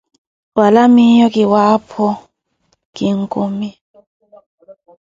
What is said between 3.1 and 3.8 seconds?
nkumi.